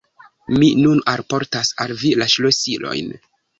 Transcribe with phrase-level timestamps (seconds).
[0.53, 3.15] Nun mi alportas al vi la ŝlosilojn!